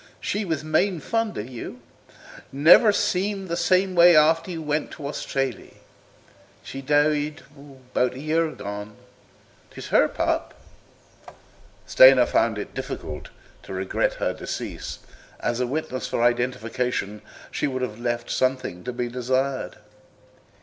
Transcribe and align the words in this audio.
"She 0.19 0.45
was 0.45 0.63
main 0.63 0.99
fond 0.99 1.37
of 1.37 1.47
you; 1.47 1.79
never 2.51 2.91
seemed 2.91 3.47
the 3.49 3.55
same 3.55 3.95
after 3.99 4.49
you 4.49 4.59
went 4.63 4.95
away 4.95 5.11
to 5.11 5.13
Australee. 5.13 5.75
She 6.63 6.81
died 6.81 7.43
'bout 7.93 8.15
a 8.15 8.19
year 8.19 8.47
agone. 8.49 8.95
'Tis 9.69 9.89
her 9.89 10.07
pup." 10.07 10.55
Stoner 11.85 12.25
found 12.25 12.57
it 12.57 12.73
difficult 12.73 13.29
to 13.61 13.73
regret 13.73 14.15
her 14.15 14.33
decease; 14.33 14.97
as 15.39 15.59
a 15.59 15.67
witness 15.67 16.07
for 16.07 16.23
identification 16.23 17.21
she 17.51 17.67
would 17.67 17.83
have 17.83 17.99
left 17.99 18.31
something 18.31 18.83
to 18.83 18.91
be 18.91 19.07
desired. 19.07 19.75